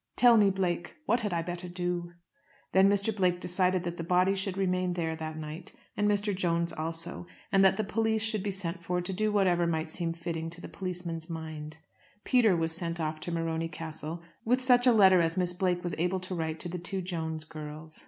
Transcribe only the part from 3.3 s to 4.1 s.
decided that the